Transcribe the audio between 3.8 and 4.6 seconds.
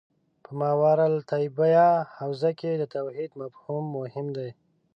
مهم دی.